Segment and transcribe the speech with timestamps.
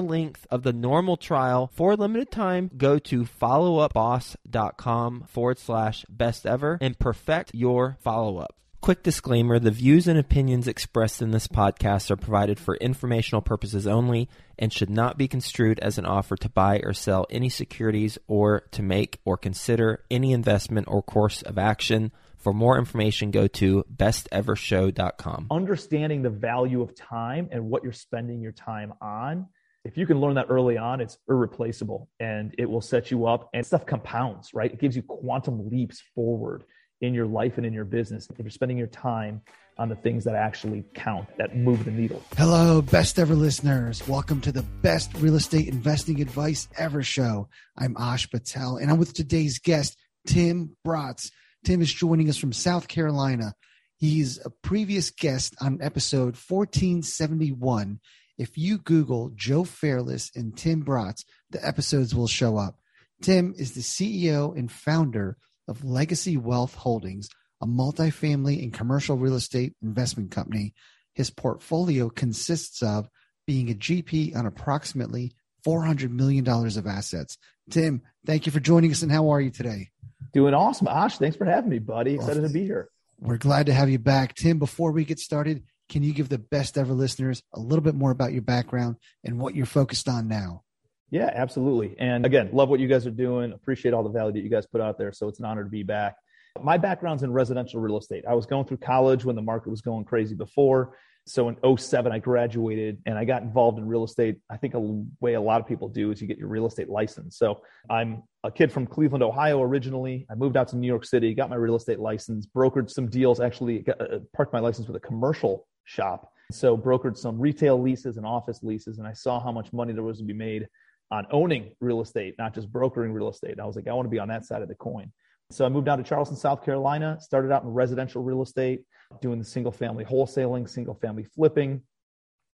[0.00, 2.70] length of the normal trial for a limited time.
[2.76, 8.54] Go to followupboss.com forward slash best ever and perfect your follow up.
[8.80, 13.88] Quick disclaimer the views and opinions expressed in this podcast are provided for informational purposes
[13.88, 18.18] only and should not be construed as an offer to buy or sell any securities
[18.28, 22.12] or to make or consider any investment or course of action.
[22.36, 25.48] For more information, go to bestevershow.com.
[25.50, 29.48] Understanding the value of time and what you're spending your time on.
[29.88, 33.48] If you can learn that early on, it's irreplaceable and it will set you up
[33.54, 34.70] and stuff compounds, right?
[34.70, 36.64] It gives you quantum leaps forward
[37.00, 39.40] in your life and in your business if you're spending your time
[39.78, 42.22] on the things that actually count, that move the needle.
[42.36, 44.06] Hello, best ever listeners.
[44.06, 47.48] Welcome to the best real estate investing advice ever show.
[47.74, 51.30] I'm Ash Patel, and I'm with today's guest, Tim Bratz.
[51.64, 53.54] Tim is joining us from South Carolina.
[53.96, 58.00] He's a previous guest on episode 1471.
[58.38, 62.78] If you Google Joe Fairless and Tim Bratz, the episodes will show up.
[63.20, 67.28] Tim is the CEO and founder of Legacy Wealth Holdings,
[67.60, 70.72] a multifamily and commercial real estate investment company.
[71.14, 73.08] His portfolio consists of
[73.44, 75.32] being a GP on approximately
[75.66, 77.36] $400 million of assets.
[77.70, 79.88] Tim, thank you for joining us, and how are you today?
[80.32, 80.86] Doing awesome.
[80.86, 82.14] Ash, thanks for having me, buddy.
[82.14, 82.88] Excited to be here.
[83.20, 84.34] We're glad to have you back.
[84.34, 87.94] Tim, before we get started, can you give the best ever listeners a little bit
[87.94, 90.62] more about your background and what you're focused on now?
[91.10, 91.96] Yeah, absolutely.
[91.98, 93.52] And again, love what you guys are doing.
[93.52, 95.12] Appreciate all the value that you guys put out there.
[95.12, 96.16] So it's an honor to be back.
[96.62, 98.24] My background's in residential real estate.
[98.28, 100.96] I was going through college when the market was going crazy before.
[101.26, 104.38] So in 07, I graduated and I got involved in real estate.
[104.50, 104.80] I think a
[105.20, 107.36] way a lot of people do is you get your real estate license.
[107.36, 110.26] So I'm a kid from Cleveland, Ohio originally.
[110.30, 113.40] I moved out to New York City, got my real estate license, brokered some deals,
[113.40, 116.32] actually got, uh, parked my license with a commercial shop.
[116.52, 118.98] So brokered some retail leases and office leases.
[118.98, 120.68] And I saw how much money there was to be made
[121.10, 123.58] on owning real estate, not just brokering real estate.
[123.58, 125.10] I was like, I want to be on that side of the coin.
[125.50, 128.82] So I moved down to Charleston, South Carolina, started out in residential real estate,
[129.22, 131.80] doing the single family wholesaling, single family flipping,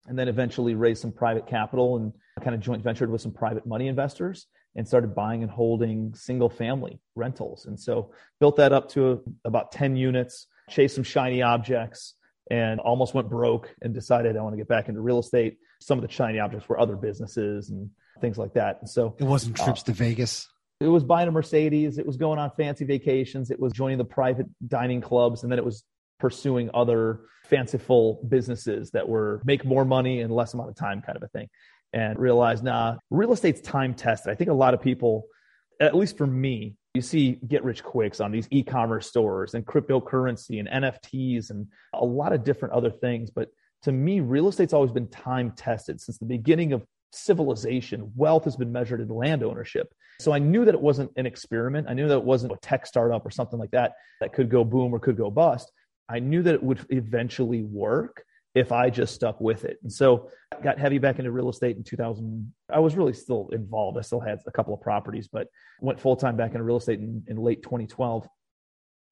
[0.08, 2.12] and then eventually raised some private capital and
[2.42, 6.50] kind of joint ventured with some private money investors and started buying and holding single
[6.50, 7.66] family rentals.
[7.66, 8.12] And so
[8.42, 12.16] built that up to about 10 units, chased some shiny objects,
[12.52, 15.58] and almost went broke and decided I want to get back into real estate.
[15.80, 17.90] Some of the shiny objects were other businesses and
[18.20, 18.80] things like that.
[18.82, 20.50] And so it wasn't trips uh, to Vegas.
[20.82, 21.98] It was buying a Mercedes.
[21.98, 23.52] It was going on fancy vacations.
[23.52, 25.86] It was joining the private dining clubs, and then it was
[26.20, 31.16] pursuing other fanciful businesses that were make more money in less amount of time, kind
[31.16, 31.48] of a thing.
[31.94, 34.30] And realized, nah, real estate's time tested.
[34.30, 35.28] I think a lot of people,
[35.80, 40.60] at least for me, you see get rich quicks on these e-commerce stores and cryptocurrency
[40.60, 43.30] and NFTs and a lot of different other things.
[43.30, 43.50] But
[43.84, 48.12] to me, real estate's always been time tested since the beginning of civilization.
[48.16, 49.94] Wealth has been measured in land ownership.
[50.20, 51.88] So I knew that it wasn't an experiment.
[51.90, 54.64] I knew that it wasn't a tech startup or something like that that could go
[54.64, 55.72] boom or could go bust.
[56.10, 59.78] I knew that it would eventually work if I just stuck with it.
[59.84, 60.30] And so
[60.62, 62.54] got heavy back into real estate in 2000.
[62.70, 63.98] I was really still involved.
[63.98, 65.48] I still had a couple of properties, but
[65.80, 68.28] went full time back into real estate in, in late 2012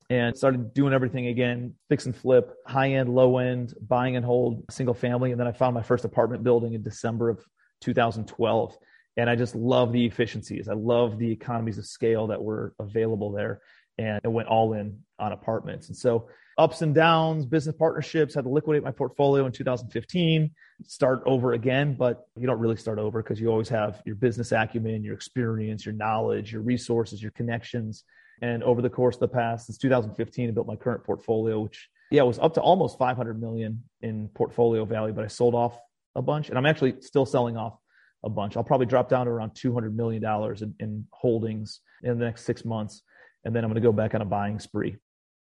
[0.09, 4.63] and started doing everything again fix and flip high end low end buying and hold
[4.71, 7.45] single family and then i found my first apartment building in december of
[7.81, 8.77] 2012.
[9.17, 10.69] And I just love the efficiencies.
[10.69, 13.61] I love the economies of scale that were available there.
[13.97, 15.89] And it went all in on apartments.
[15.89, 20.51] And so ups and downs, business partnerships, had to liquidate my portfolio in 2015,
[20.83, 24.51] start over again, but you don't really start over because you always have your business
[24.51, 28.03] acumen, your experience, your knowledge, your resources, your connections.
[28.41, 31.89] And over the course of the past, since 2015, I built my current portfolio, which
[32.11, 35.79] yeah, was up to almost 500 million in portfolio value, but I sold off
[36.15, 37.77] a bunch and I'm actually still selling off
[38.25, 38.57] a bunch.
[38.57, 40.23] I'll probably drop down to around $200 million
[40.61, 43.01] in, in holdings in the next six months.
[43.45, 44.97] And then I'm going to go back on a buying spree.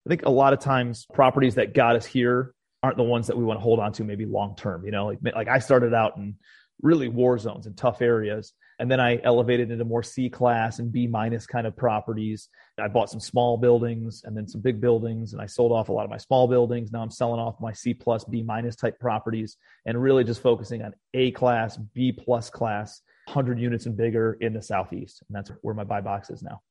[0.08, 3.38] I think a lot of times properties that got us here aren't the ones that
[3.38, 4.86] we want to hold on to maybe long term.
[4.86, 6.36] You know, like, like I started out in
[6.82, 8.54] really war zones and tough areas.
[8.80, 12.48] And then I elevated into more C class and B minus kind of properties.
[12.80, 15.92] I bought some small buildings and then some big buildings, and I sold off a
[15.92, 16.92] lot of my small buildings.
[16.94, 20.84] Now I'm selling off my C plus, B minus type properties, and really just focusing
[20.84, 25.52] on A class, B plus class, 100 units and bigger in the southeast, and that's
[25.64, 26.62] where my buy box is now.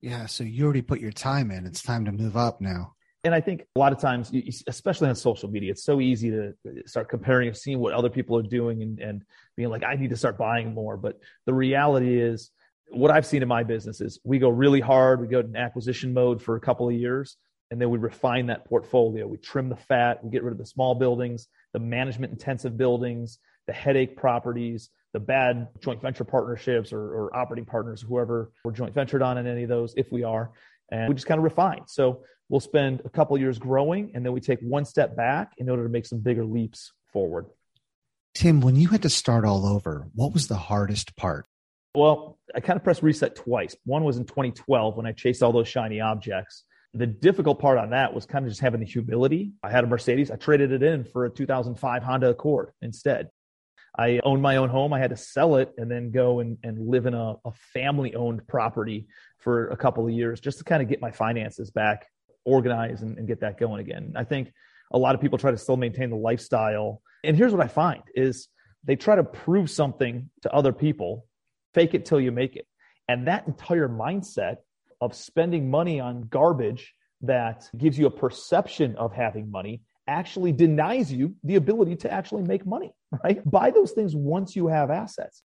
[0.00, 1.66] Yeah, so you already put your time in.
[1.66, 2.94] It's time to move up now.
[3.24, 4.32] And I think a lot of times,
[4.68, 6.54] especially on social media, it's so easy to
[6.86, 9.22] start comparing and seeing what other people are doing and, and
[9.56, 10.96] being like, I need to start buying more.
[10.96, 12.50] But the reality is,
[12.90, 16.14] what I've seen in my business is we go really hard, we go in acquisition
[16.14, 17.36] mode for a couple of years,
[17.70, 19.26] and then we refine that portfolio.
[19.26, 23.38] We trim the fat, we get rid of the small buildings, the management intensive buildings,
[23.66, 28.94] the headache properties, the bad joint venture partnerships or, or operating partners, whoever we're joint
[28.94, 30.52] ventured on in any of those, if we are.
[30.90, 31.82] And we just kind of refine.
[31.86, 35.68] So we'll spend a couple years growing and then we take one step back in
[35.68, 37.46] order to make some bigger leaps forward.
[38.34, 41.46] Tim, when you had to start all over, what was the hardest part?
[41.94, 43.74] Well, I kind of pressed reset twice.
[43.84, 46.64] One was in 2012 when I chased all those shiny objects.
[46.94, 49.52] The difficult part on that was kind of just having the humility.
[49.62, 50.30] I had a Mercedes.
[50.30, 53.28] I traded it in for a 2005 Honda Accord instead.
[53.98, 54.92] I owned my own home.
[54.92, 58.14] I had to sell it and then go and, and live in a, a family
[58.14, 59.08] owned property
[59.38, 62.06] for a couple of years just to kind of get my finances back
[62.44, 64.12] organized and, and get that going again.
[64.14, 64.52] I think
[64.92, 67.02] a lot of people try to still maintain the lifestyle.
[67.24, 68.48] And here's what I find is
[68.84, 71.26] they try to prove something to other people,
[71.74, 72.66] fake it till you make it.
[73.08, 74.58] And that entire mindset
[75.00, 81.12] of spending money on garbage that gives you a perception of having money actually denies
[81.12, 82.92] you the ability to actually make money,
[83.24, 83.48] right?
[83.48, 85.42] Buy those things once you have assets.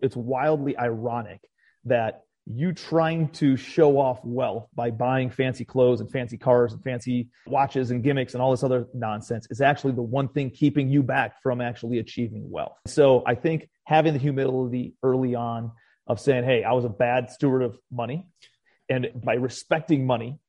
[0.00, 1.40] It's wildly ironic
[1.84, 6.82] that you trying to show off wealth by buying fancy clothes and fancy cars and
[6.82, 10.88] fancy watches and gimmicks and all this other nonsense is actually the one thing keeping
[10.88, 12.76] you back from actually achieving wealth.
[12.86, 15.70] So I think having the humility early on
[16.08, 18.26] of saying, Hey, I was a bad steward of money.
[18.88, 20.40] And by respecting money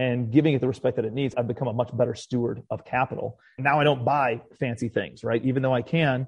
[0.00, 2.86] and giving it the respect that it needs, I've become a much better steward of
[2.86, 3.38] capital.
[3.58, 5.44] Now I don't buy fancy things, right?
[5.44, 6.26] Even though I can,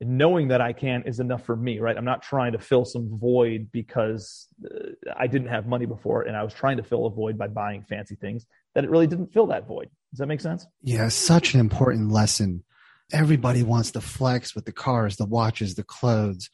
[0.00, 1.96] knowing that I can is enough for me, right?
[1.96, 6.36] I'm not trying to fill some void because uh, I didn't have money before and
[6.36, 9.32] I was trying to fill a void by buying fancy things that it really didn't
[9.32, 9.88] fill that void.
[10.10, 10.66] Does that make sense?
[10.82, 12.64] Yeah, such an important lesson.
[13.12, 16.50] Everybody wants to flex with the cars, the watches, the clothes.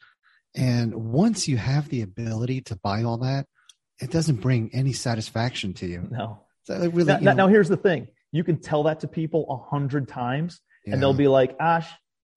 [0.53, 3.47] And once you have the ability to buy all that,
[3.99, 6.07] it doesn't bring any satisfaction to you.
[6.09, 6.41] No.
[6.63, 8.07] So really, now, now, now, here's the thing.
[8.31, 10.93] You can tell that to people a hundred times yeah.
[10.93, 11.87] and they'll be like, Ash,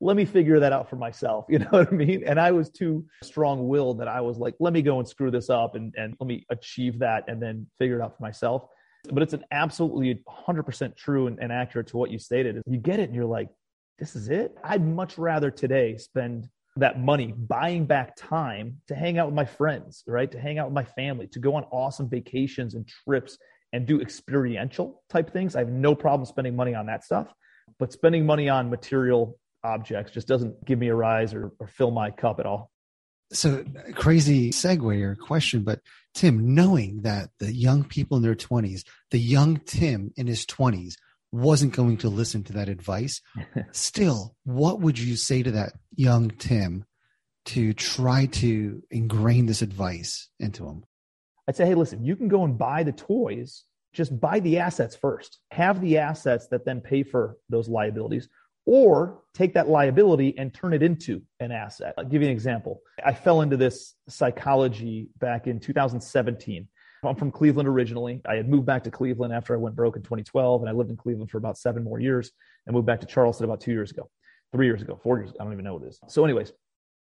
[0.00, 1.46] let me figure that out for myself.
[1.50, 2.24] You know what I mean?
[2.24, 5.30] And I was too strong willed that I was like, let me go and screw
[5.30, 8.66] this up and, and let me achieve that and then figure it out for myself.
[9.10, 12.62] But it's an absolutely 100% true and, and accurate to what you stated.
[12.66, 13.48] You get it and you're like,
[13.98, 14.56] this is it.
[14.62, 16.48] I'd much rather today spend
[16.78, 20.30] that money buying back time to hang out with my friends, right?
[20.30, 23.38] To hang out with my family, to go on awesome vacations and trips
[23.72, 25.56] and do experiential type things.
[25.56, 27.28] I have no problem spending money on that stuff,
[27.78, 31.90] but spending money on material objects just doesn't give me a rise or, or fill
[31.90, 32.70] my cup at all.
[33.30, 35.80] So crazy segue or question, but
[36.14, 40.94] Tim, knowing that the young people in their 20s, the young Tim in his 20s
[41.30, 43.20] wasn't going to listen to that advice,
[43.72, 46.84] still, what would you say to that young Tim
[47.46, 50.84] to try to ingrain this advice into him?
[51.48, 53.64] I'd say, hey, listen, you can go and buy the toys.
[53.94, 55.38] Just buy the assets first.
[55.50, 58.28] Have the assets that then pay for those liabilities
[58.66, 61.94] or take that liability and turn it into an asset.
[61.96, 62.82] I'll give you an example.
[63.04, 66.68] I fell into this psychology back in 2017.
[67.02, 68.20] I'm from Cleveland originally.
[68.28, 70.90] I had moved back to Cleveland after I went broke in 2012, and I lived
[70.90, 72.30] in Cleveland for about seven more years
[72.66, 74.10] and moved back to Charleston about two years ago,
[74.52, 75.32] three years ago, four years.
[75.38, 76.00] I don't even know what it is.
[76.08, 76.52] So, anyways,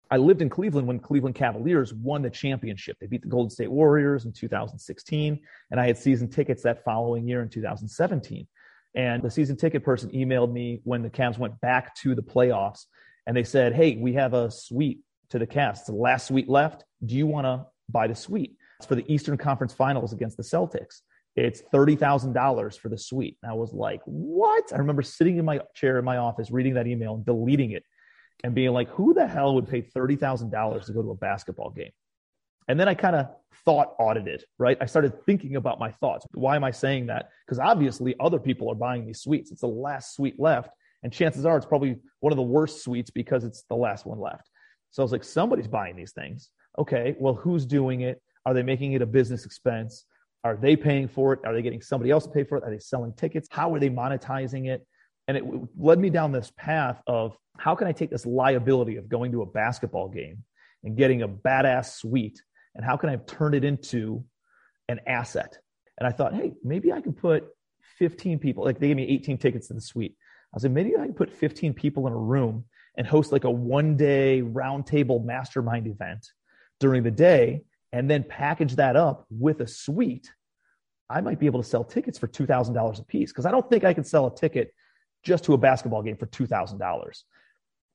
[0.09, 2.97] I lived in Cleveland when Cleveland Cavaliers won the championship.
[2.99, 5.39] They beat the Golden State Warriors in 2016,
[5.71, 8.47] and I had season tickets that following year in 2017.
[8.95, 12.85] And the season ticket person emailed me when the Cavs went back to the playoffs
[13.27, 15.79] and they said, Hey, we have a suite to the Cavs.
[15.79, 16.83] It's the last suite left.
[17.05, 18.55] Do you want to buy the suite?
[18.79, 21.01] It's for the Eastern Conference Finals against the Celtics.
[21.37, 23.37] It's $30,000 for the suite.
[23.43, 24.73] And I was like, what?
[24.73, 27.83] I remember sitting in my chair in my office reading that email and deleting it
[28.43, 31.91] and being like, who the hell would pay $30,000 to go to a basketball game?
[32.67, 33.27] And then I kind of
[33.65, 34.77] thought audited, right?
[34.81, 36.25] I started thinking about my thoughts.
[36.33, 37.29] Why am I saying that?
[37.45, 39.51] Because obviously other people are buying these suites.
[39.51, 40.71] It's the last suite left.
[41.03, 44.19] And chances are it's probably one of the worst suites because it's the last one
[44.19, 44.49] left.
[44.89, 46.49] So I was like, somebody's buying these things.
[46.79, 48.21] Okay, well, who's doing it?
[48.45, 50.05] Are they making it a business expense?
[50.47, 51.39] Are they paying for it?
[51.45, 52.63] Are they getting somebody else to pay for it?
[52.63, 53.47] Are they selling tickets?
[53.51, 54.85] How are they monetizing it?
[55.27, 55.43] And it
[55.77, 59.41] led me down this path of how can I take this liability of going to
[59.41, 60.43] a basketball game
[60.83, 62.41] and getting a badass suite
[62.75, 64.23] and how can I turn it into
[64.87, 65.57] an asset?
[65.97, 67.47] And I thought, hey, maybe I can put
[67.97, 70.15] 15 people, like they gave me 18 tickets to the suite.
[70.55, 72.63] I said, maybe I can put 15 people in a room
[72.95, 76.31] and host like a one day roundtable mastermind event
[76.79, 80.31] during the day and then package that up with a suite.
[81.09, 83.83] I might be able to sell tickets for $2,000 a piece because I don't think
[83.83, 84.73] I can sell a ticket
[85.23, 87.23] just to a basketball game for $2,000.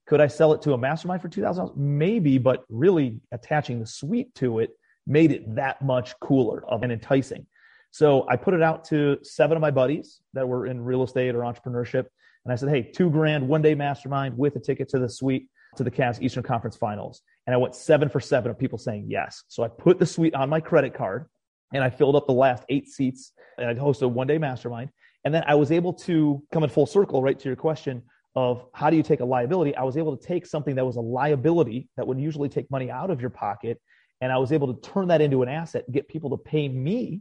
[0.07, 1.77] Could I sell it to a mastermind for $2,000?
[1.77, 4.71] Maybe, but really attaching the suite to it
[5.07, 7.47] made it that much cooler and enticing.
[7.91, 11.35] So I put it out to seven of my buddies that were in real estate
[11.35, 12.07] or entrepreneurship.
[12.45, 15.49] And I said, hey, two grand, one day mastermind with a ticket to the suite
[15.77, 17.23] to the Cavs Eastern Conference Finals.
[17.47, 19.45] And I went seven for seven of people saying yes.
[19.49, 21.27] So I put the suite on my credit card
[21.73, 24.91] and I filled up the last eight seats and I hosted a one day mastermind.
[25.25, 28.03] And then I was able to come in full circle, right to your question
[28.35, 29.77] of how do you take a liability?
[29.77, 32.91] I was able to take something that was a liability that would usually take money
[32.91, 33.81] out of your pocket.
[34.21, 37.21] And I was able to turn that into an asset, get people to pay me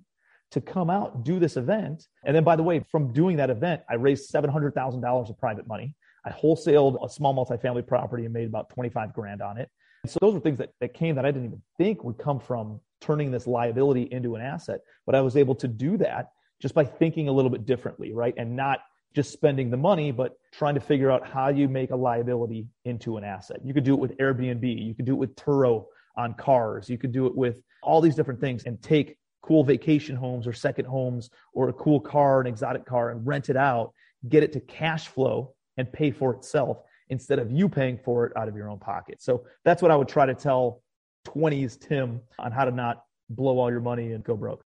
[0.51, 2.07] to come out, do this event.
[2.25, 5.95] And then, by the way, from doing that event, I raised $700,000 of private money.
[6.25, 9.69] I wholesaled a small multifamily property and made about 25 grand on it.
[10.07, 12.79] So those were things that, that came that I didn't even think would come from
[13.01, 14.79] turning this liability into an asset.
[15.05, 18.33] But I was able to do that just by thinking a little bit differently, right?
[18.37, 18.79] And not
[19.13, 23.17] just spending the money, but trying to figure out how you make a liability into
[23.17, 23.57] an asset.
[23.63, 24.85] You could do it with Airbnb.
[24.85, 26.89] You could do it with Turo on cars.
[26.89, 30.53] You could do it with all these different things and take cool vacation homes or
[30.53, 33.93] second homes or a cool car, an exotic car, and rent it out,
[34.29, 36.77] get it to cash flow and pay for itself
[37.11, 39.21] instead of you paying for it out of your own pocket.
[39.21, 40.81] So that's what I would try to tell
[41.27, 44.63] 20s Tim on how to not blow all your money and go broke.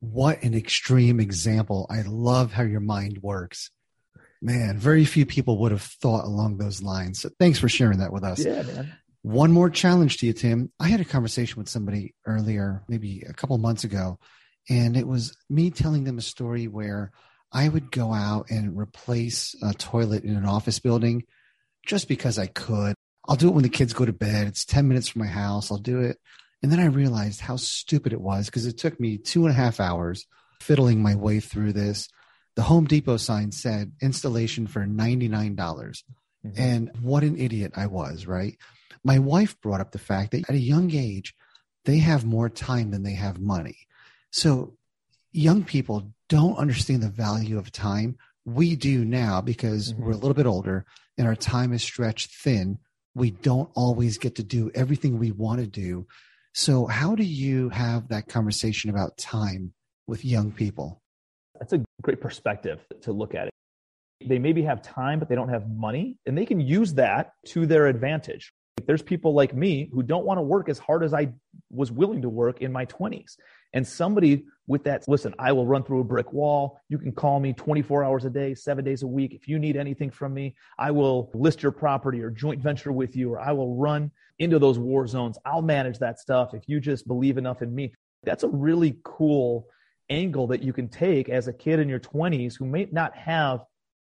[0.00, 1.86] What an extreme example.
[1.90, 3.70] I love how your mind works.
[4.40, 7.20] Man, very few people would have thought along those lines.
[7.20, 8.44] So thanks for sharing that with us.
[8.44, 8.94] Yeah, man.
[9.22, 10.70] One more challenge to you, Tim.
[10.78, 14.20] I had a conversation with somebody earlier, maybe a couple months ago,
[14.70, 17.10] and it was me telling them a story where
[17.50, 21.24] I would go out and replace a toilet in an office building
[21.88, 22.94] just because I could.
[23.26, 24.46] I'll do it when the kids go to bed.
[24.46, 25.72] It's 10 minutes from my house.
[25.72, 26.18] I'll do it.
[26.62, 29.56] And then I realized how stupid it was because it took me two and a
[29.56, 30.26] half hours
[30.60, 32.08] fiddling my way through this.
[32.56, 35.56] The Home Depot sign said installation for 99.
[35.56, 36.04] dollars
[36.46, 38.56] mm hmm And what an idiot I was, right?
[39.02, 41.34] My wife brought up the fact that at a young age,
[41.84, 43.76] they have more time than they have money.
[44.30, 44.76] So
[45.32, 48.18] young people don't understand the value of time.
[48.54, 50.04] We do now because mm-hmm.
[50.04, 50.86] we're a little bit older
[51.18, 52.78] and our time is stretched thin.
[53.14, 56.06] We don't always get to do everything we want to do.
[56.54, 59.74] So, how do you have that conversation about time
[60.06, 61.02] with young people?
[61.58, 63.52] That's a great perspective to look at it.
[64.24, 67.66] They maybe have time, but they don't have money, and they can use that to
[67.66, 68.52] their advantage.
[68.86, 71.32] There's people like me who don't want to work as hard as I
[71.70, 73.36] was willing to work in my 20s.
[73.72, 76.80] And somebody with that, listen, I will run through a brick wall.
[76.88, 79.34] You can call me 24 hours a day, seven days a week.
[79.34, 83.16] If you need anything from me, I will list your property or joint venture with
[83.16, 85.38] you, or I will run into those war zones.
[85.44, 87.92] I'll manage that stuff if you just believe enough in me.
[88.24, 89.68] That's a really cool
[90.10, 93.60] angle that you can take as a kid in your 20s who may not have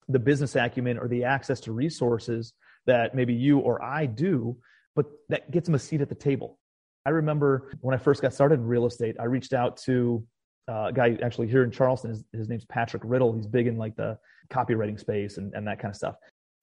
[0.08, 2.52] the business acumen or the access to resources
[2.86, 4.56] that maybe you or I do,
[4.94, 6.58] but that gets them a seat at the table.
[7.04, 10.24] I remember when I first got started in real estate, I reached out to
[10.68, 12.10] uh, a guy actually here in Charleston.
[12.10, 13.32] His, his name's Patrick Riddle.
[13.32, 14.18] He's big in like the
[14.50, 16.14] copywriting space and, and that kind of stuff.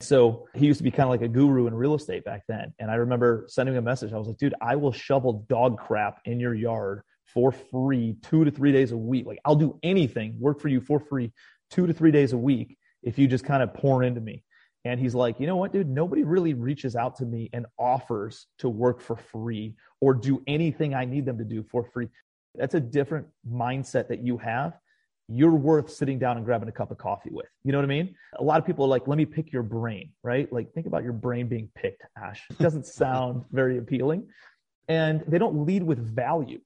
[0.02, 2.74] So he used to be kind of like a guru in real estate back then.
[2.80, 4.14] And I remember sending him a message.
[4.14, 8.46] I was like, dude, I will shovel dog crap in your yard for free two
[8.46, 9.26] to three days a week.
[9.26, 11.34] Like I'll do anything, work for you for free
[11.70, 14.44] two to three days a week if you just kind of pour into me.
[14.86, 15.90] And he's like, you know what, dude?
[15.90, 20.94] Nobody really reaches out to me and offers to work for free or do anything
[20.94, 22.08] I need them to do for free.
[22.56, 24.74] That's a different mindset that you have.
[25.32, 27.46] you're worth sitting down and grabbing a cup of coffee with.
[27.64, 28.16] You know what I mean?
[28.40, 30.52] A lot of people are like, let me pick your brain, right?
[30.52, 32.44] Like, think about your brain being picked, Ash.
[32.50, 34.28] It doesn't sound very appealing.
[34.88, 36.60] And they don't lead with value.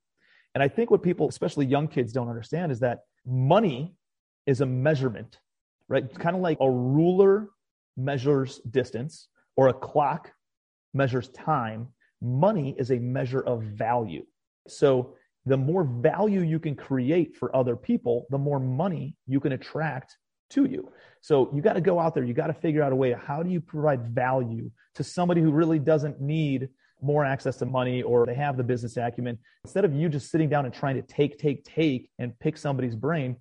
[0.55, 3.95] And I think what people, especially young kids, don't understand is that money
[4.45, 5.39] is a measurement,
[5.89, 6.05] right?
[6.05, 7.49] It's kind of like a ruler
[7.97, 10.31] measures distance or a clock
[10.93, 11.87] measures time.
[12.21, 14.23] Money is a measure of value.
[14.67, 19.51] So the more value you can create for other people, the more money you can
[19.51, 20.17] attract
[20.51, 20.91] to you.
[21.21, 23.43] So you got to go out there, you got to figure out a way how
[23.43, 26.69] do you provide value to somebody who really doesn't need
[27.01, 29.37] more access to money or they have the business acumen.
[29.65, 32.95] Instead of you just sitting down and trying to take, take, take and pick somebody's
[32.95, 33.35] brain,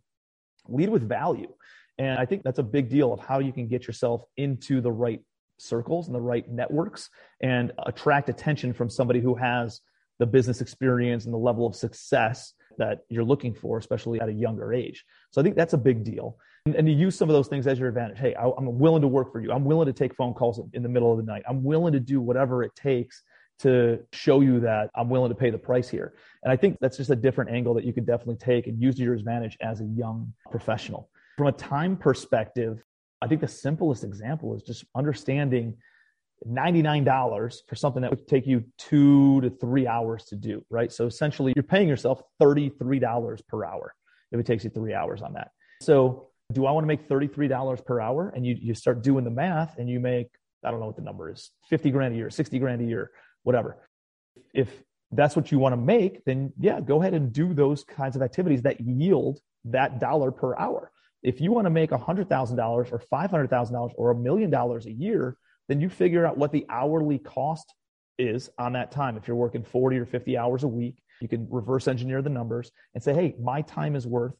[0.68, 1.52] lead with value.
[1.98, 4.92] And I think that's a big deal of how you can get yourself into the
[4.92, 5.20] right
[5.58, 9.80] circles and the right networks and attract attention from somebody who has
[10.18, 14.32] the business experience and the level of success that you're looking for, especially at a
[14.32, 15.04] younger age.
[15.30, 16.38] So I think that's a big deal.
[16.66, 18.18] And, and to use some of those things as your advantage.
[18.18, 19.52] Hey, I, I'm willing to work for you.
[19.52, 21.42] I'm willing to take phone calls in the middle of the night.
[21.48, 23.22] I'm willing to do whatever it takes
[23.60, 26.14] to show you that I'm willing to pay the price here.
[26.42, 28.96] And I think that's just a different angle that you could definitely take and use
[28.96, 31.08] to your advantage as a young professional.
[31.42, 32.84] From a time perspective,
[33.20, 35.74] I think the simplest example is just understanding
[36.48, 40.92] $99 for something that would take you two to three hours to do, right?
[40.92, 43.92] So essentially, you're paying yourself $33 per hour
[44.30, 45.50] if it takes you three hours on that.
[45.80, 48.28] So, do I want to make $33 per hour?
[48.28, 50.28] And you, you start doing the math and you make,
[50.64, 53.10] I don't know what the number is, 50 grand a year, 60 grand a year,
[53.42, 53.78] whatever.
[54.54, 54.68] If
[55.10, 58.22] that's what you want to make, then yeah, go ahead and do those kinds of
[58.22, 60.91] activities that yield that dollar per hour.
[61.22, 65.36] If you want to make $100,000 or $500,000 or a million dollars a year,
[65.68, 67.72] then you figure out what the hourly cost
[68.18, 69.16] is on that time.
[69.16, 72.70] If you're working 40 or 50 hours a week, you can reverse engineer the numbers
[72.94, 74.34] and say, hey, my time is worth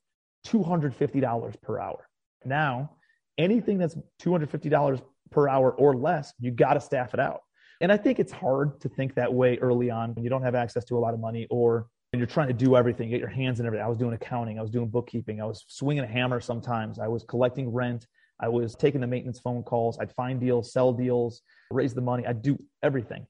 [0.47, 2.09] $250 per hour.
[2.45, 2.97] Now,
[3.39, 7.41] anything that's $250 per hour or less, you got to staff it out.
[7.81, 10.55] And I think it's hard to think that way early on when you don't have
[10.55, 13.29] access to a lot of money or when you're trying to do everything, get your
[13.29, 13.85] hands in everything.
[13.85, 17.09] I was doing accounting, I was doing bookkeeping, I was swinging a hammer sometimes, I
[17.09, 18.07] was collecting rent,
[18.39, 19.99] I was taking the maintenance phone calls.
[19.99, 22.27] I'd find deals, sell deals, raise the money.
[22.27, 23.27] I'd do everything.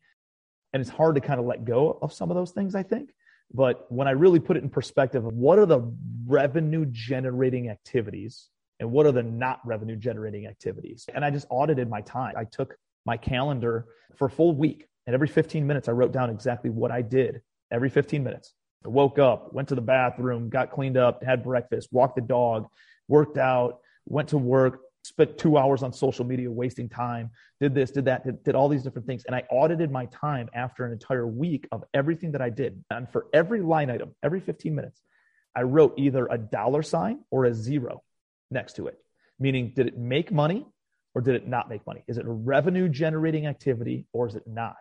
[0.73, 3.15] And it's hard to kind of let go of some of those things, I think.
[3.55, 5.83] But when I really put it in perspective of what are the
[6.27, 8.49] revenue generating activities
[8.81, 12.35] and what are the not revenue generating activities, and I just audited my time.
[12.37, 12.75] I took
[13.07, 16.91] my calendar for a full week, and every 15 minutes, I wrote down exactly what
[16.91, 18.55] I did every 15 minutes.
[18.85, 22.69] Woke up, went to the bathroom, got cleaned up, had breakfast, walked the dog,
[23.09, 27.91] worked out, went to work, spent two hours on social media wasting time, did this,
[27.91, 29.25] did that, did, did, all these different things.
[29.25, 32.83] And I audited my time after an entire week of everything that I did.
[32.91, 35.03] And for every line item, every 15 minutes,
[35.55, 38.03] I wrote either a dollar sign or a zero
[38.51, 38.99] next to it,
[39.39, 40.67] meaning did it make money
[41.15, 42.05] or did it not make money?
[42.07, 44.77] Is it a revenue generating activity or is it not?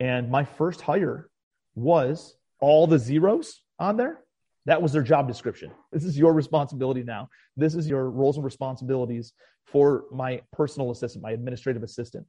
[0.00, 1.28] And my first hire
[1.74, 4.20] was all the zeros on there
[4.68, 5.70] that was their job description.
[5.92, 7.30] This is your responsibility now.
[7.56, 9.32] This is your roles and responsibilities
[9.66, 12.26] for my personal assistant, my administrative assistant.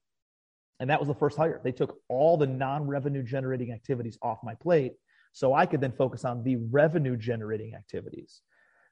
[0.79, 1.59] And that was the first hire.
[1.61, 4.93] They took all the non revenue generating activities off my plate
[5.33, 8.39] so I could then focus on the revenue generating activities.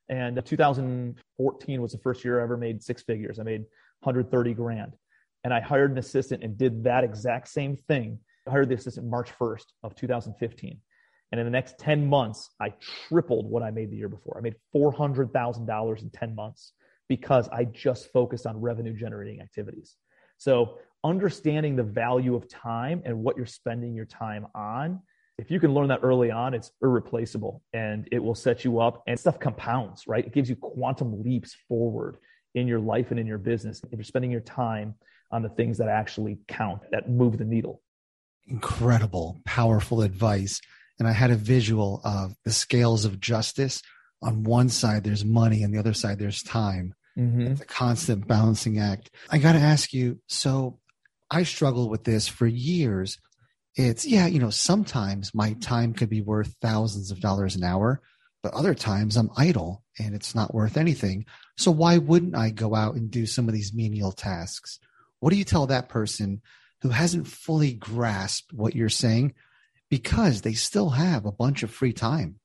[0.09, 3.39] And 2014 was the first year I ever made six figures.
[3.39, 3.61] I made
[4.01, 4.91] 130 grand.
[5.45, 8.19] And I hired an assistant and did that exact same thing.
[8.45, 10.81] I hired the assistant March 1st of 2015.
[11.31, 12.73] And in the next 10 months, I
[13.07, 14.37] tripled what I made the year before.
[14.37, 16.73] I made $400,000 in 10 months
[17.09, 19.95] because I just focused on revenue generating activities.
[20.37, 25.01] So, understanding the value of time and what you're spending your time on,
[25.37, 29.03] if you can learn that early on, it's irreplaceable and it will set you up
[29.07, 30.25] and stuff compounds, right?
[30.25, 32.17] It gives you quantum leaps forward
[32.55, 34.95] in your life and in your business if you're spending your time
[35.31, 37.81] on the things that actually count, that move the needle.
[38.47, 40.59] Incredible, powerful advice
[40.99, 43.81] and I had a visual of the scales of justice.
[44.21, 46.95] On one side, there's money, and the other side, there's time.
[47.17, 47.47] Mm-hmm.
[47.47, 49.11] It's a constant balancing act.
[49.29, 50.79] I got to ask you so
[51.29, 53.17] I struggled with this for years.
[53.75, 58.01] It's, yeah, you know, sometimes my time could be worth thousands of dollars an hour,
[58.41, 61.25] but other times I'm idle and it's not worth anything.
[61.57, 64.79] So why wouldn't I go out and do some of these menial tasks?
[65.19, 66.41] What do you tell that person
[66.81, 69.33] who hasn't fully grasped what you're saying,
[69.89, 72.39] because they still have a bunch of free time.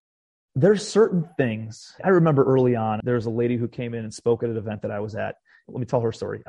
[0.55, 1.95] There's certain things.
[2.05, 4.57] I remember early on, there was a lady who came in and spoke at an
[4.57, 5.37] event that I was at.
[5.67, 6.43] Let me tell her story.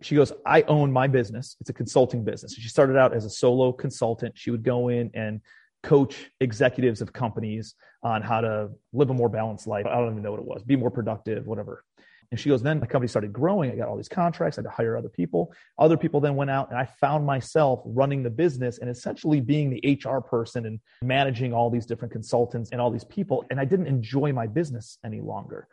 [0.00, 1.56] She goes, I own my business.
[1.60, 2.54] It's a consulting business.
[2.54, 4.38] She started out as a solo consultant.
[4.38, 5.40] She would go in and
[5.82, 9.86] coach executives of companies on how to live a more balanced life.
[9.86, 11.84] I don't even know what it was, be more productive, whatever.
[12.30, 13.70] And she goes, then my company started growing.
[13.70, 14.58] I got all these contracts.
[14.58, 15.52] I had to hire other people.
[15.78, 19.70] Other people then went out and I found myself running the business and essentially being
[19.70, 23.44] the HR person and managing all these different consultants and all these people.
[23.50, 25.68] And I didn't enjoy my business any longer.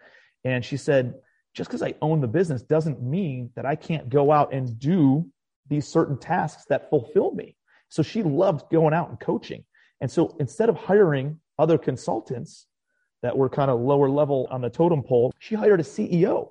[0.46, 1.15] And she said,
[1.54, 5.28] just because I own the business doesn't mean that I can't go out and do
[5.68, 7.58] these certain tasks that fulfill me.
[7.89, 9.65] So she loved going out and coaching.
[10.00, 12.68] And so instead of hiring other consultants
[13.25, 16.49] that were kind of lower level on the totem pole, she hired a CEO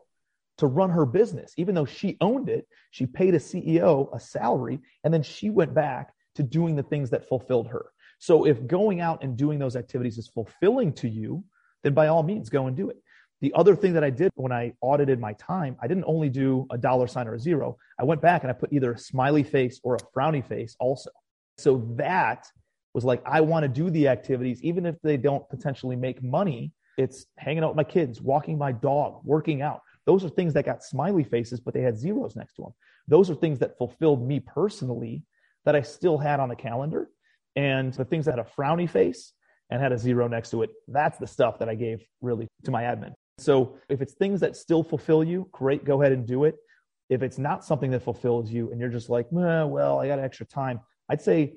[0.58, 1.52] to run her business.
[1.56, 5.74] Even though she owned it, she paid a CEO a salary, and then she went
[5.74, 7.87] back to doing the things that fulfilled her.
[8.18, 11.44] So if going out and doing those activities is fulfilling to you,
[11.82, 12.96] then by all means, go and do it.
[13.40, 16.66] The other thing that I did when I audited my time, I didn't only do
[16.70, 17.76] a dollar sign or a zero.
[17.98, 21.10] I went back and I put either a smiley face or a frowny face also.
[21.58, 22.46] So that
[22.94, 26.72] was like, I want to do the activities, even if they don't potentially make money.
[26.96, 29.80] It's hanging out with my kids, walking my dog, working out.
[30.07, 32.74] Those are things that got smiley faces, but they had zeros next to them.
[33.09, 35.24] Those are things that fulfilled me personally
[35.64, 37.11] that I still had on the calendar.
[37.57, 39.33] And the things that had a frowny face
[39.70, 42.70] and had a zero next to it, that's the stuff that I gave really to
[42.70, 43.14] my admin.
[43.38, 46.57] So if it's things that still fulfill you, great, go ahead and do it.
[47.11, 50.46] If it's not something that fulfills you and you're just like, well, I got extra
[50.46, 51.54] time, I'd say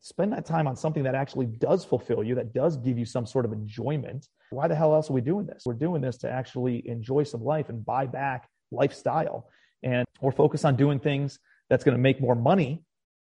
[0.00, 3.26] spend that time on something that actually does fulfill you, that does give you some
[3.26, 4.28] sort of enjoyment.
[4.50, 5.62] Why the hell else are we doing this?
[5.66, 9.48] We're doing this to actually enjoy some life and buy back lifestyle.
[9.82, 12.82] And we're focused on doing things that's going to make more money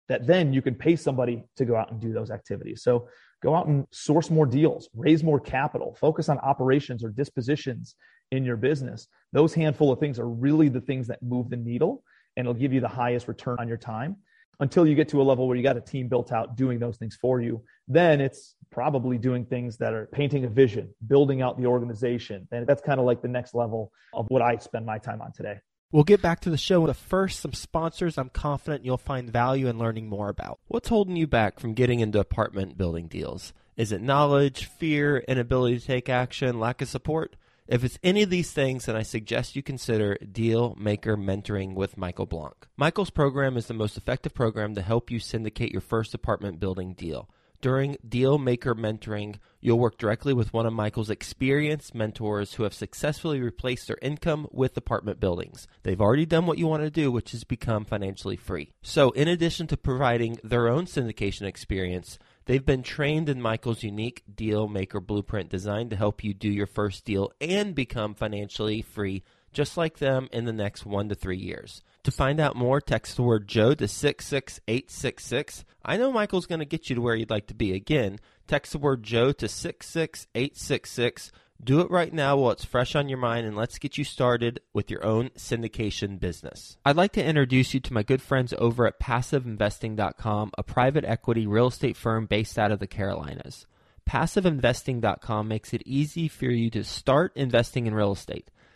[0.10, 2.84] that then you can pay somebody to go out and do those activities.
[2.84, 3.08] So
[3.41, 7.95] go out and source more deals, raise more capital, focus on operations or dispositions
[8.32, 9.08] in your business.
[9.34, 12.04] Those handful of things are really the things that move the needle
[12.36, 14.17] and it'll give you the highest return on your time
[14.60, 16.98] until you get to a level where you got a team built out doing those
[16.98, 17.62] things for you.
[17.88, 22.48] Then it's probably doing things that are painting a vision, building out the organization.
[22.52, 25.32] And that's kind of like the next level of what I spend my time on
[25.34, 25.60] today.
[25.91, 29.68] We'll get back to the show, but first, some sponsors I'm confident you'll find value
[29.68, 30.60] in learning more about.
[30.68, 33.54] What's holding you back from getting into apartment building deals?
[33.78, 37.36] Is it knowledge, fear, inability to take action, lack of support?
[37.67, 41.97] If it's any of these things, then I suggest you consider Deal Maker Mentoring with
[41.97, 42.67] Michael Blank.
[42.78, 46.93] Michael's program is the most effective program to help you syndicate your first apartment building
[46.93, 47.28] deal.
[47.62, 52.73] During Deal Maker Mentoring, you'll work directly with one of Michael's experienced mentors who have
[52.75, 55.65] successfully replaced their income with apartment buildings.
[55.82, 58.73] They've already done what you want to do, which is become financially free.
[58.84, 64.24] So, in addition to providing their own syndication experience, They've been trained in Michael's unique
[64.34, 69.24] deal maker blueprint designed to help you do your first deal and become financially free
[69.56, 71.82] just like them in the next one to three years.
[72.04, 75.66] To find out more, text the word Joe to 66866.
[75.84, 77.74] I know Michael's going to get you to where you'd like to be.
[77.74, 81.32] Again, text the word Joe to 66866.
[81.63, 84.60] Do it right now while it's fresh on your mind, and let's get you started
[84.74, 86.78] with your own syndication business.
[86.86, 91.48] I'd like to introduce you to my good friends over at PassiveInvesting.com, a private equity
[91.48, 93.65] real estate firm based out of the Carolinas.
[94.08, 98.52] PassiveInvesting.com makes it easy for you to start investing in real estate.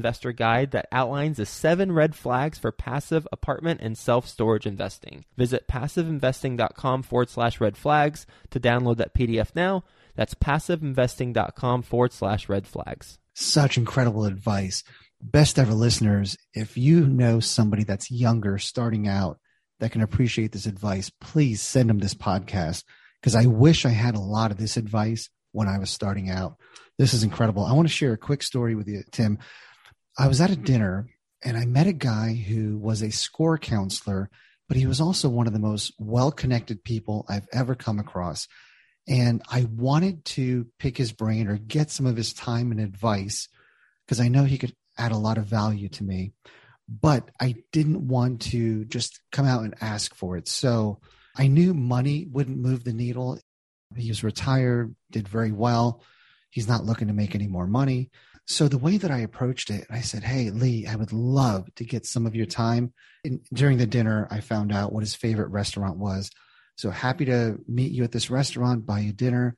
[0.00, 5.26] investor guide that outlines the seven red flags for passive apartment and self storage investing.
[5.36, 9.84] Visit passiveinvesting.com forward slash red flags to download that PDF now.
[10.16, 13.18] That's passiveinvesting.com forward slash red flags.
[13.34, 14.82] Such incredible advice.
[15.20, 19.38] Best ever listeners, if you know somebody that's younger, starting out,
[19.80, 22.84] that can appreciate this advice, please send them this podcast
[23.20, 26.56] because I wish I had a lot of this advice when I was starting out.
[26.98, 27.64] This is incredible.
[27.64, 29.38] I want to share a quick story with you, Tim.
[30.18, 31.08] I was at a dinner
[31.42, 34.30] and I met a guy who was a score counselor,
[34.68, 38.46] but he was also one of the most well connected people I've ever come across.
[39.08, 43.48] And I wanted to pick his brain or get some of his time and advice
[44.06, 46.32] because I know he could add a lot of value to me.
[46.88, 50.48] But I didn't want to just come out and ask for it.
[50.48, 51.00] So
[51.36, 53.38] I knew money wouldn't move the needle.
[53.96, 56.02] He was retired, did very well.
[56.50, 58.10] He's not looking to make any more money.
[58.50, 61.84] So the way that I approached it, I said, Hey, Lee, I would love to
[61.84, 62.92] get some of your time.
[63.24, 66.32] And during the dinner, I found out what his favorite restaurant was.
[66.76, 69.54] So happy to meet you at this restaurant, buy you dinner.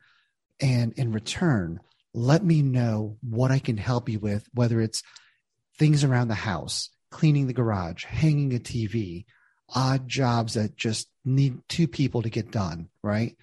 [0.61, 1.81] And in return,
[2.12, 5.02] let me know what I can help you with, whether it's
[5.78, 9.24] things around the house, cleaning the garage, hanging a TV,
[9.74, 12.90] odd jobs that just need two people to get done.
[13.02, 13.38] Right.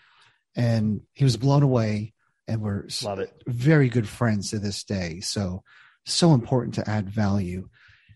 [0.55, 2.13] And he was blown away
[2.49, 3.31] and we're Love it.
[3.47, 5.19] very good friends to this day.
[5.21, 5.63] So,
[6.05, 7.69] so important to add value.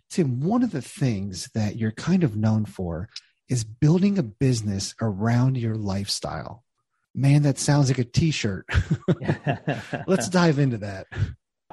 [0.10, 3.10] Tim, one of the things that you're kind of known for
[3.50, 6.64] is building a business around your lifestyle.
[7.16, 8.66] Man, that sounds like a t shirt.
[10.08, 11.08] Let's dive into that.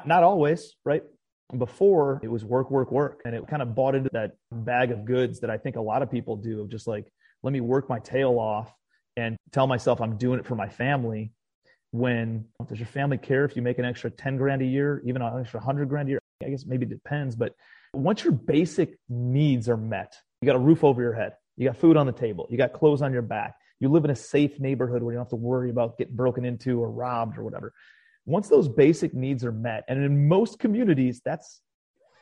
[0.05, 1.03] Not always, right?
[1.57, 3.23] Before it was work, work, work.
[3.25, 6.03] And it kind of bought into that bag of goods that I think a lot
[6.03, 7.11] of people do of just like,
[7.43, 8.73] let me work my tail off
[9.17, 11.33] and tell myself I'm doing it for my family.
[11.93, 15.23] When does your family care if you make an extra 10 grand a year, even
[15.23, 16.21] an extra 100 grand a year?
[16.45, 17.35] I guess maybe it depends.
[17.35, 17.55] But
[17.93, 21.77] once your basic needs are met, you got a roof over your head, you got
[21.77, 24.61] food on the table, you got clothes on your back, you live in a safe
[24.61, 27.73] neighborhood where you don't have to worry about getting broken into or robbed or whatever.
[28.25, 31.61] Once those basic needs are met, and in most communities, that's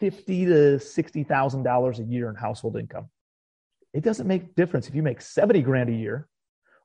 [0.01, 3.09] fifty to sixty thousand dollars a year in household income.
[3.93, 6.29] It doesn't make difference if you make seventy grand a year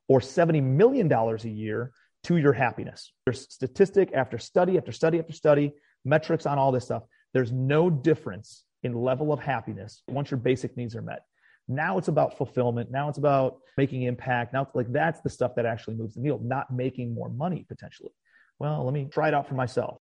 [0.10, 1.94] or seventy million dollars a year
[2.24, 3.12] to your happiness.
[3.26, 5.74] There's statistic after study after study after study,
[6.06, 7.04] metrics on all this stuff.
[7.34, 11.24] There's no difference in level of happiness once your basic needs are met.
[11.68, 12.92] Now it's about fulfillment.
[12.92, 14.54] Now it's about making impact.
[14.54, 18.12] Now, like that's the stuff that actually moves the needle, not making more money potentially.
[18.60, 20.00] Well, let me try it out for myself.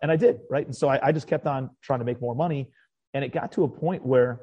[0.00, 0.66] And I did, right?
[0.66, 2.72] And so I, I just kept on trying to make more money.
[3.14, 4.40] And it got to a point where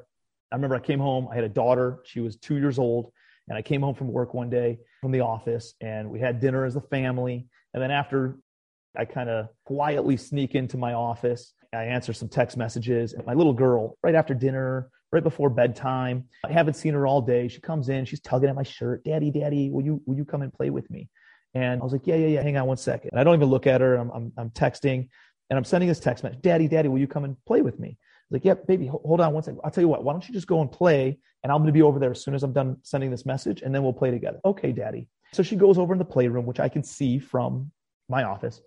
[0.50, 3.12] I remember I came home, I had a daughter, she was two years old.
[3.50, 6.64] And I came home from work one day from the office and we had dinner
[6.64, 7.46] as a family.
[7.74, 8.38] And then after
[8.96, 13.12] I kind of quietly sneak into my office, I answer some text messages.
[13.12, 16.26] And my little girl, right after dinner, right before bedtime.
[16.46, 17.48] I haven't seen her all day.
[17.48, 19.02] She comes in, she's tugging at my shirt.
[19.02, 21.08] Daddy, daddy, will you, will you come and play with me?
[21.52, 22.42] And I was like, yeah, yeah, yeah.
[22.42, 23.10] Hang on one second.
[23.10, 23.96] And I don't even look at her.
[23.96, 25.08] I'm, I'm, I'm texting
[25.50, 26.40] and I'm sending this text message.
[26.40, 27.98] Daddy, daddy, will you come and play with me?
[28.30, 29.60] Like, yeah, baby, hold on one second.
[29.64, 31.18] I'll tell you what, why don't you just go and play?
[31.42, 33.62] And I'm going to be over there as soon as I'm done sending this message
[33.62, 34.38] and then we'll play together.
[34.44, 35.08] Okay, daddy.
[35.32, 37.72] So she goes over in the playroom, which I can see from
[38.08, 38.60] my office.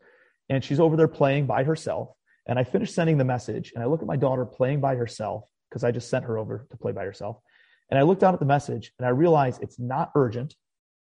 [0.50, 2.10] And she's over there playing by herself.
[2.46, 5.46] And I finish sending the message and I look at my daughter playing by herself
[5.70, 7.38] because I just sent her over to play by herself.
[7.90, 10.56] And I look down at the message and I realize it's not urgent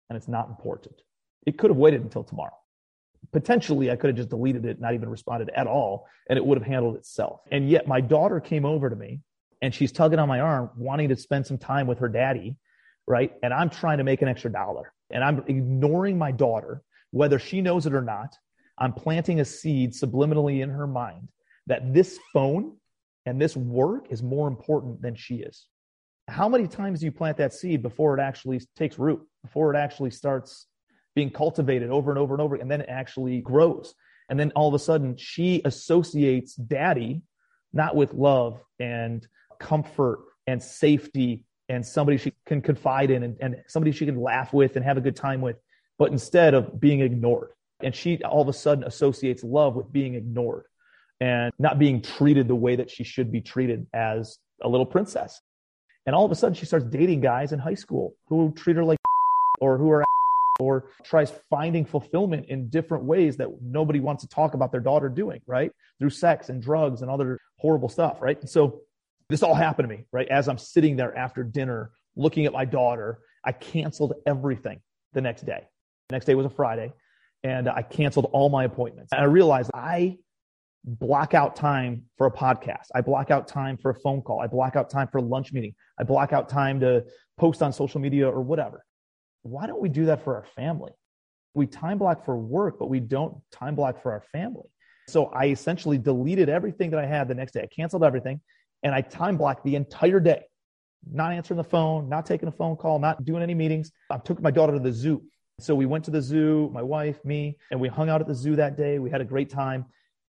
[0.09, 1.01] and it's not important.
[1.46, 2.60] It could have waited until tomorrow.
[3.32, 6.58] Potentially, I could have just deleted it, not even responded at all, and it would
[6.58, 7.40] have handled itself.
[7.52, 9.20] And yet, my daughter came over to me
[9.62, 12.56] and she's tugging on my arm, wanting to spend some time with her daddy,
[13.06, 13.32] right?
[13.42, 14.92] And I'm trying to make an extra dollar.
[15.10, 18.36] And I'm ignoring my daughter, whether she knows it or not.
[18.78, 21.28] I'm planting a seed subliminally in her mind
[21.66, 22.76] that this phone
[23.26, 25.66] and this work is more important than she is.
[26.28, 29.76] How many times do you plant that seed before it actually takes root, before it
[29.76, 30.66] actually starts
[31.14, 33.94] being cultivated over and over and over, and then it actually grows?
[34.29, 37.23] And then all of a sudden, she associates daddy
[37.73, 39.27] not with love and
[39.59, 44.53] comfort and safety and somebody she can confide in and, and somebody she can laugh
[44.53, 45.57] with and have a good time with,
[45.99, 47.51] but instead of being ignored.
[47.83, 50.64] And she all of a sudden associates love with being ignored
[51.20, 55.40] and not being treated the way that she should be treated as a little princess.
[56.07, 58.85] And all of a sudden, she starts dating guys in high school who treat her
[58.85, 58.99] like
[59.61, 60.05] or who are
[60.58, 65.08] or tries finding fulfillment in different ways that nobody wants to talk about their daughter
[65.08, 65.70] doing, right?
[65.98, 68.38] Through sex and drugs and other horrible stuff, right?
[68.40, 68.80] And so
[69.28, 70.28] this all happened to me, right?
[70.28, 74.80] As I'm sitting there after dinner looking at my daughter, I canceled everything
[75.12, 75.66] the next day.
[76.08, 76.92] The next day was a Friday,
[77.42, 79.12] and I canceled all my appointments.
[79.12, 80.18] And I realized I
[80.84, 82.86] block out time for a podcast.
[82.94, 84.40] I block out time for a phone call.
[84.40, 85.74] I block out time for a lunch meeting.
[85.98, 87.04] I block out time to
[87.38, 88.84] post on social media or whatever.
[89.42, 90.92] Why don't we do that for our family?
[91.55, 94.68] We time block for work, but we don't time block for our family.
[95.09, 97.62] So I essentially deleted everything that I had the next day.
[97.62, 98.40] I canceled everything
[98.83, 100.44] and I time blocked the entire day,
[101.11, 103.90] not answering the phone, not taking a phone call, not doing any meetings.
[104.11, 105.22] I took my daughter to the zoo.
[105.59, 108.35] So we went to the zoo, my wife, me, and we hung out at the
[108.35, 108.98] zoo that day.
[108.98, 109.85] We had a great time.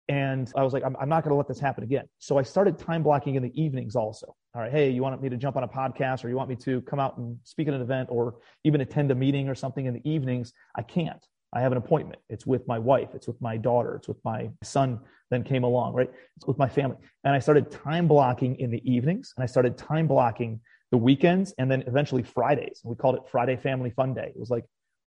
[0.08, 2.04] And I was like, I'm, I'm not going to let this happen again.
[2.18, 4.34] So I started time blocking in the evenings also.
[4.54, 6.56] All right, hey, you want me to jump on a podcast or you want me
[6.56, 9.86] to come out and speak at an event or even attend a meeting or something
[9.86, 10.52] in the evenings?
[10.76, 11.24] I can't.
[11.54, 12.20] I have an appointment.
[12.28, 13.10] It's with my wife.
[13.14, 13.96] It's with my daughter.
[13.96, 16.10] It's with my son, then came along, right?
[16.36, 16.96] It's with my family.
[17.22, 21.54] And I started time blocking in the evenings and I started time blocking the weekends
[21.58, 22.80] and then eventually Fridays.
[22.84, 24.32] We called it Friday Family Fun Day.
[24.34, 24.64] It was like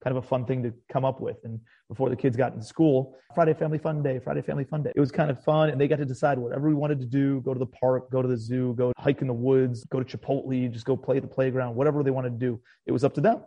[0.06, 1.36] kind of a fun thing to come up with.
[1.42, 4.92] And before the kids got into school, Friday Family Fun Day, Friday Family Fun Day.
[4.94, 7.40] It was kind of fun, and they got to decide whatever we wanted to do
[7.40, 10.16] go to the park, go to the zoo, go hike in the woods, go to
[10.16, 12.60] Chipotle, just go play at the playground, whatever they wanted to do.
[12.86, 13.40] It was up to them.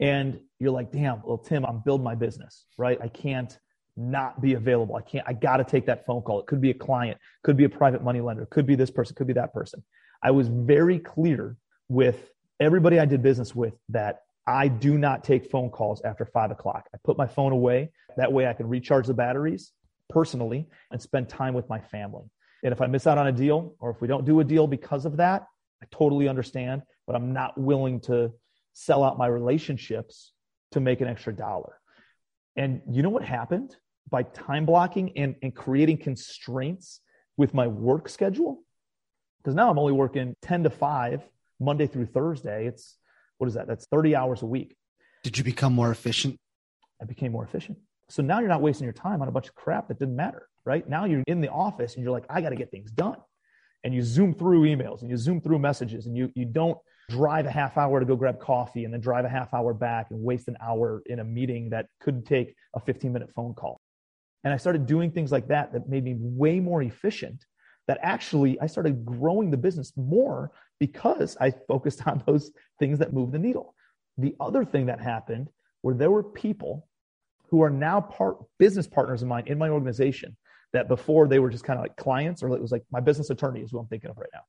[0.00, 2.98] And you're like, damn, well, Tim, I'm building my business, right?
[3.00, 3.56] I can't
[3.96, 4.96] not be available.
[4.96, 6.40] I can't, I got to take that phone call.
[6.40, 9.14] It could be a client, could be a private money lender, could be this person,
[9.14, 9.84] could be that person.
[10.20, 11.56] I was very clear
[11.88, 16.50] with everybody I did business with that I do not take phone calls after five
[16.50, 16.88] o'clock.
[16.94, 17.90] I put my phone away.
[18.16, 19.72] That way I can recharge the batteries
[20.08, 22.24] personally and spend time with my family.
[22.62, 24.66] And if I miss out on a deal or if we don't do a deal
[24.66, 25.46] because of that,
[25.82, 28.32] I totally understand, but I'm not willing to
[28.72, 30.32] sell out my relationships
[30.72, 31.78] to make an extra dollar.
[32.56, 33.76] And you know what happened
[34.10, 37.00] by time blocking and, and creating constraints
[37.36, 38.62] with my work schedule?
[39.38, 41.22] Because now I'm only working 10 to 5
[41.60, 42.66] Monday through Thursday.
[42.66, 42.96] It's
[43.38, 43.66] what is that?
[43.66, 44.76] That's 30 hours a week.
[45.22, 46.38] Did you become more efficient?
[47.00, 47.78] I became more efficient.
[48.08, 50.48] So now you're not wasting your time on a bunch of crap that didn't matter,
[50.64, 50.88] right?
[50.88, 53.16] Now you're in the office and you're like, I got to get things done.
[53.84, 57.46] And you zoom through emails and you zoom through messages and you, you don't drive
[57.46, 60.20] a half hour to go grab coffee and then drive a half hour back and
[60.20, 63.80] waste an hour in a meeting that could take a 15 minute phone call.
[64.44, 67.44] And I started doing things like that that made me way more efficient.
[67.88, 73.12] That actually, I started growing the business more because I focused on those things that
[73.12, 73.74] move the needle.
[74.18, 75.48] The other thing that happened
[75.82, 76.86] were there were people
[77.50, 80.36] who are now part business partners of mine in my organization
[80.72, 83.30] that before they were just kind of like clients or it was like my business
[83.30, 84.42] attorney is who I'm thinking of right now.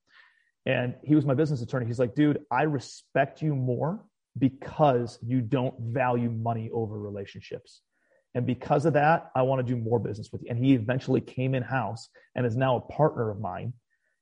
[0.65, 1.85] And he was my business attorney.
[1.85, 4.03] He's like, dude, I respect you more
[4.37, 7.81] because you don't value money over relationships.
[8.35, 10.49] And because of that, I want to do more business with you.
[10.49, 13.73] And he eventually came in house and is now a partner of mine.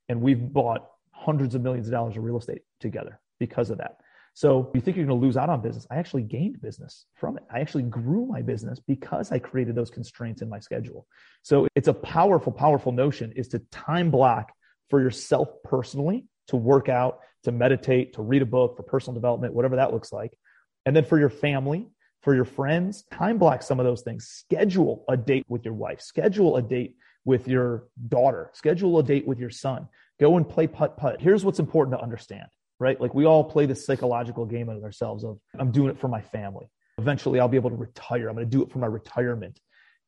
[0.07, 3.97] And we've bought hundreds of millions of dollars of real estate together because of that.
[4.33, 5.87] So you think you're going to lose out on business.
[5.89, 7.43] I actually gained business from it.
[7.49, 11.07] I actually grew my business because I created those constraints in my schedule.
[11.41, 14.51] So it's a powerful, powerful notion is to time block
[14.89, 19.53] for yourself personally to work out, to meditate, to read a book, for personal development,
[19.53, 20.37] whatever that looks like.
[20.85, 21.87] And then for your family,
[22.21, 24.27] for your friends, time block some of those things.
[24.27, 29.25] Schedule a date with your wife, schedule a date with your daughter, schedule a date
[29.25, 29.87] with your son.
[30.19, 31.21] Go and play putt putt.
[31.21, 32.47] Here's what's important to understand
[32.79, 32.99] right?
[32.99, 36.21] Like we all play this psychological game of ourselves of I'm doing it for my
[36.21, 36.69] family.
[36.97, 38.29] Eventually I'll be able to retire.
[38.29, 39.59] I'm going to do it for my retirement.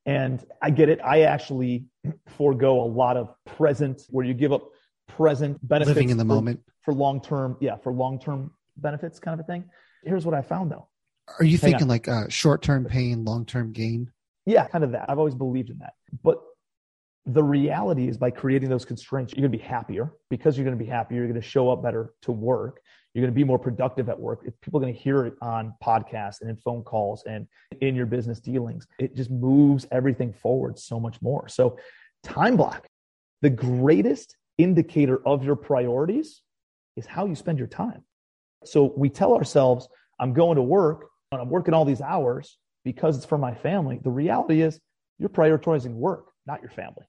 [0.06, 1.00] And I get it.
[1.04, 1.86] I actually
[2.38, 4.70] forego a lot of present where you give up
[5.08, 7.58] present benefits living in the for, moment for long term.
[7.60, 7.78] Yeah.
[7.78, 9.65] For long term benefits kind of a thing.
[10.04, 10.88] Here's what I found though.
[11.39, 11.89] Are you Hang thinking on.
[11.89, 14.12] like uh, short term pain, long term gain?
[14.46, 15.10] Yeah, kind of that.
[15.10, 15.93] I've always believed in that.
[16.24, 16.39] But
[17.28, 20.13] the reality is by creating those constraints, you're going to be happier.
[20.30, 22.82] Because you're going to be happier, you're going to show up better to work.
[23.13, 24.42] You're going to be more productive at work.
[24.46, 27.48] If people are going to hear it on podcasts and in phone calls and
[27.82, 31.48] in your business dealings, it just moves everything forward so much more.
[31.50, 31.78] So,
[32.24, 32.88] time block,
[33.42, 36.42] the greatest indicator of your priorities
[36.96, 38.04] is how you spend your time.
[38.63, 43.18] So, we tell ourselves, I'm going to work and I'm working all these hours because
[43.18, 44.00] it's for my family.
[44.02, 44.80] The reality is,
[45.20, 47.06] you're prioritizing work, not your family.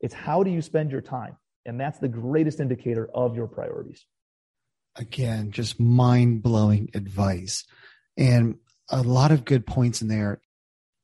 [0.00, 1.36] It's how do you spend your time?
[1.64, 4.06] And that's the greatest indicator of your priorities.
[4.94, 7.64] Again, just mind blowing advice.
[8.16, 8.56] And
[8.88, 10.40] a lot of good points in there.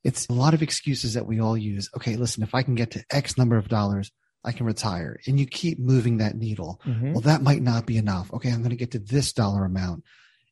[0.04, 1.88] It's a lot of excuses that we all use.
[1.96, 4.10] Okay, listen, if I can get to X number of dollars,
[4.44, 5.20] I can retire.
[5.26, 6.80] And you keep moving that needle.
[6.86, 7.12] Mm-hmm.
[7.12, 8.32] Well, that might not be enough.
[8.32, 10.04] Okay, I'm going to get to this dollar amount.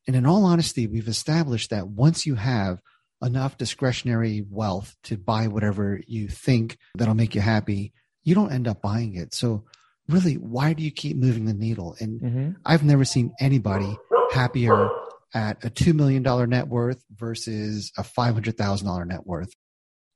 [0.07, 2.79] And in all honesty, we've established that once you have
[3.21, 8.67] enough discretionary wealth to buy whatever you think that'll make you happy, you don't end
[8.67, 9.33] up buying it.
[9.33, 9.65] So
[10.07, 11.95] really, why do you keep moving the needle?
[11.99, 12.51] And mm-hmm.
[12.65, 13.97] I've never seen anybody
[14.31, 14.89] happier
[15.33, 19.53] at a $2 million net worth versus a $500,000 net worth.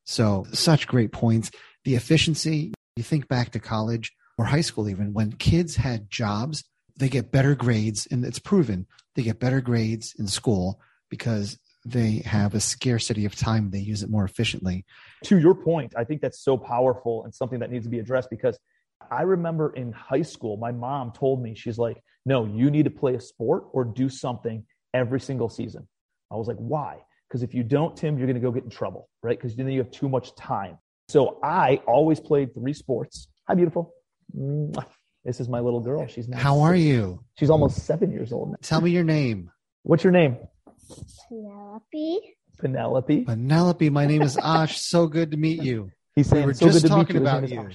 [0.05, 1.51] So such great points.
[1.83, 6.63] The efficiency, you think back to college or high school, even when kids had jobs,
[6.97, 12.23] they get better grades and it's proven they get better grades in school because they
[12.25, 13.69] have a scarcity of time.
[13.69, 14.85] They use it more efficiently.
[15.25, 18.29] To your point i think that's so powerful and something that needs to be addressed
[18.29, 18.59] because
[19.09, 22.91] i remember in high school my mom told me she's like no you need to
[22.91, 25.87] play a sport or do something every single season.
[26.31, 26.99] I was like why?
[27.27, 29.37] Because if you don't tim you're going to go get in trouble right?
[29.37, 30.77] Because then you have too much time.
[31.07, 33.27] So i always played three sports.
[33.47, 33.93] Hi beautiful.
[35.23, 36.05] This is my little girl.
[36.07, 36.63] She's now how six.
[36.63, 37.23] are you?
[37.39, 38.57] She's almost seven years old now.
[38.61, 39.49] tell me your name.
[39.83, 40.37] What's your name
[41.29, 42.35] Penelope.
[42.57, 43.25] Penelope.
[43.25, 44.79] Penelope, my name is Ash.
[44.79, 45.91] So good to meet you.
[46.15, 47.69] He's saying, we were so just talking about you.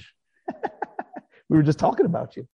[1.49, 2.47] we were just talking about you.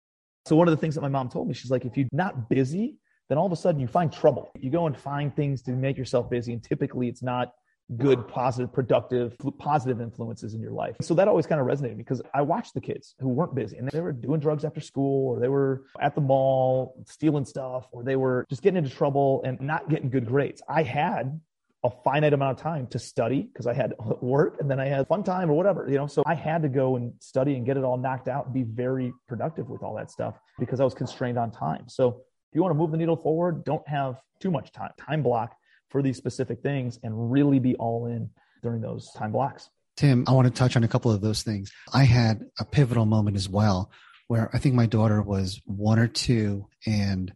[0.46, 2.48] So one of the things that my mom told me, she's like, if you're not
[2.48, 2.96] busy,
[3.28, 4.50] then all of a sudden you find trouble.
[4.58, 7.52] You go and find things to make yourself busy, and typically it's not
[7.96, 10.96] good, positive, productive, positive influences in your life.
[11.00, 13.88] So that always kind of resonated because I watched the kids who weren't busy and
[13.88, 18.02] they were doing drugs after school or they were at the mall stealing stuff or
[18.02, 20.62] they were just getting into trouble and not getting good grades.
[20.68, 21.40] I had
[21.84, 25.06] a finite amount of time to study because I had work and then I had
[25.06, 26.08] fun time or whatever, you know.
[26.08, 28.64] So I had to go and study and get it all knocked out and be
[28.64, 31.84] very productive with all that stuff because I was constrained on time.
[31.88, 35.22] So if you want to move the needle forward, don't have too much time, time
[35.22, 35.56] block
[35.88, 38.30] for these specific things and really be all in
[38.62, 39.70] during those time blocks.
[39.96, 41.72] Tim, I want to touch on a couple of those things.
[41.92, 43.90] I had a pivotal moment as well
[44.28, 47.32] where I think my daughter was one or two and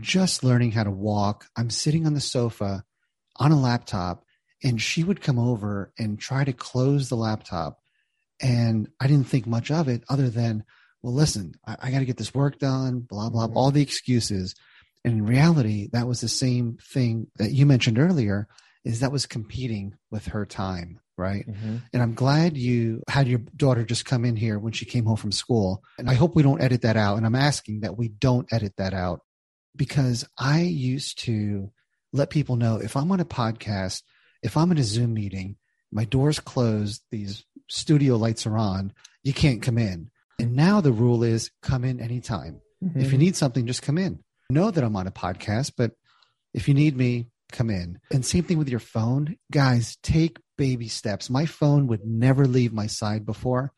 [0.00, 1.46] just learning how to walk.
[1.56, 2.84] I'm sitting on the sofa
[3.36, 4.24] on a laptop
[4.62, 7.80] and she would come over and try to close the laptop.
[8.40, 10.64] And I didn't think much of it other than,
[11.02, 13.56] well, listen, I, I got to get this work done, blah, blah, mm-hmm.
[13.56, 14.54] all the excuses.
[15.04, 18.48] And in reality, that was the same thing that you mentioned earlier
[18.84, 21.46] is that was competing with her time, right?
[21.46, 21.76] Mm-hmm.
[21.92, 25.16] And I'm glad you had your daughter just come in here when she came home
[25.16, 25.82] from school.
[25.98, 27.16] And I hope we don't edit that out.
[27.16, 29.20] And I'm asking that we don't edit that out
[29.76, 31.70] because I used to
[32.12, 34.02] let people know if I'm on a podcast,
[34.42, 35.56] if I'm in a Zoom meeting,
[35.90, 38.92] my door's closed, these studio lights are on,
[39.22, 40.10] you can't come in.
[40.38, 42.60] And now the rule is come in anytime.
[42.82, 43.00] Mm-hmm.
[43.00, 44.24] If you need something, just come in.
[44.52, 45.92] Know that I'm on a podcast, but
[46.52, 47.98] if you need me, come in.
[48.10, 49.36] And same thing with your phone.
[49.50, 51.30] Guys, take baby steps.
[51.30, 53.72] My phone would never leave my side before.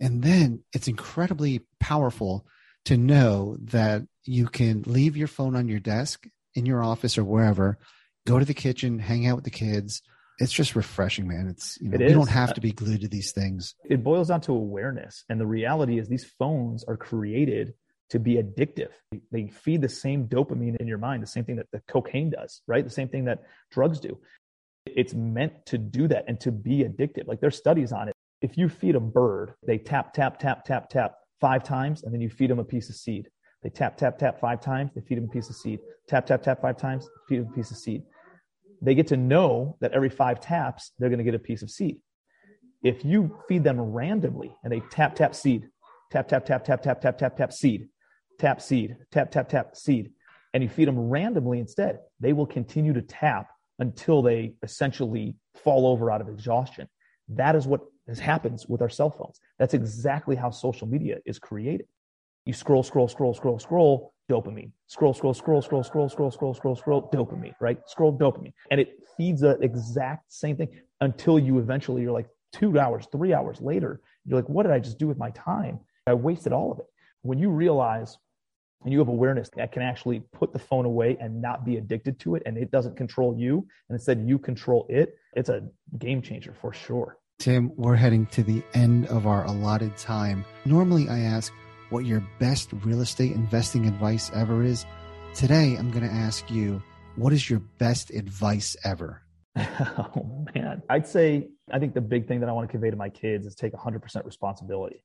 [0.00, 2.44] And then it's incredibly powerful
[2.86, 7.24] to know that you can leave your phone on your desk in your office or
[7.24, 7.78] wherever,
[8.26, 10.02] go to the kitchen, hang out with the kids.
[10.38, 11.48] It's just refreshing, man.
[11.48, 13.74] It's you know, you don't have uh, to be glued to these things.
[13.84, 17.74] It boils down to awareness, and the reality is these phones are created
[18.10, 18.90] to be addictive.
[19.32, 22.62] They feed the same dopamine in your mind, the same thing that the cocaine does,
[22.66, 22.84] right?
[22.84, 24.18] The same thing that drugs do.
[24.86, 27.26] It's meant to do that and to be addictive.
[27.26, 28.14] Like there's studies on it.
[28.42, 32.20] If you feed a bird, they tap, tap, tap, tap, tap five times, and then
[32.20, 33.28] you feed them a piece of seed.
[33.62, 35.80] They tap, tap, tap five times, they feed them a piece of seed.
[36.08, 38.02] Tap, tap, tap five times, feed them a piece of seed.
[38.80, 41.70] They get to know that every five taps, they're going to get a piece of
[41.70, 41.98] seed.
[42.82, 45.68] If you feed them randomly and they tap, tap, seed,
[46.12, 47.88] tap, tap, tap, tap, tap, tap, tap, tap, seed,
[48.38, 50.10] tap, seed, tap, tap, tap, seed,
[50.54, 55.86] and you feed them randomly instead, they will continue to tap until they essentially fall
[55.86, 56.88] over out of exhaustion.
[57.28, 59.40] That is what has happens with our cell phones.
[59.58, 61.86] That's exactly how social media is created.
[62.46, 64.70] You scroll, scroll, scroll, scroll, scroll, dopamine.
[64.86, 67.78] Scroll, scroll, scroll, scroll, scroll, scroll, scroll, scroll, scroll, dopamine, right?
[67.86, 68.52] Scroll dopamine.
[68.70, 70.68] And it feeds the exact same thing
[71.00, 74.78] until you eventually you're like two hours, three hours later, you're like, what did I
[74.78, 75.80] just do with my time?
[76.06, 76.86] I wasted all of it.
[77.22, 78.16] When you realize
[78.84, 82.18] and you have awareness that can actually put the phone away and not be addicted
[82.20, 85.62] to it and it doesn't control you and instead you control it, it's a
[85.98, 87.18] game changer for sure.
[87.38, 90.44] Tim, we're heading to the end of our allotted time.
[90.64, 91.52] Normally I ask,
[91.90, 94.84] what your best real estate investing advice ever is.
[95.34, 96.82] Today, I'm going to ask you,
[97.16, 99.22] what is your best advice ever?
[99.56, 100.82] oh, man.
[100.88, 103.46] I'd say, I think the big thing that I want to convey to my kids
[103.46, 105.02] is take 100% responsibility.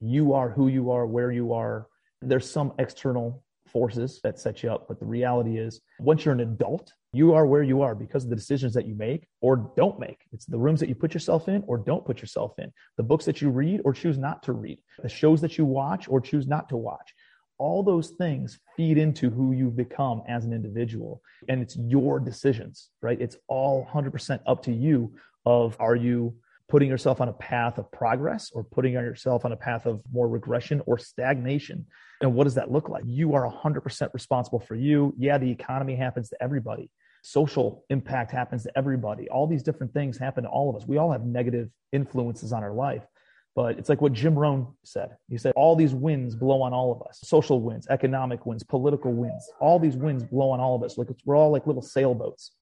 [0.00, 1.86] You are who you are, where you are.
[2.22, 6.40] There's some external forces that set you up, but the reality is, once you're an
[6.40, 9.98] adult, you are where you are because of the decisions that you make or don't
[9.98, 10.18] make.
[10.32, 13.24] It's the rooms that you put yourself in or don't put yourself in, the books
[13.24, 16.46] that you read or choose not to read, the shows that you watch or choose
[16.46, 17.14] not to watch.
[17.58, 21.22] All those things feed into who you become as an individual.
[21.48, 23.20] And it's your decisions, right?
[23.20, 25.14] It's all 100% up to you
[25.44, 26.34] of are you
[26.72, 30.26] putting yourself on a path of progress or putting yourself on a path of more
[30.26, 31.84] regression or stagnation.
[32.22, 33.02] And what does that look like?
[33.06, 35.12] You are 100% responsible for you.
[35.18, 36.90] Yeah, the economy happens to everybody
[37.22, 39.28] social impact happens to everybody.
[39.30, 40.86] All these different things happen to all of us.
[40.86, 43.06] We all have negative influences on our life.
[43.54, 45.16] But it's like what Jim Rohn said.
[45.28, 49.12] He said, all these winds blow on all of us social winds, economic winds, political
[49.12, 49.50] winds.
[49.60, 50.98] All these winds blow on all of us.
[50.98, 52.52] Like we're all like little sailboats.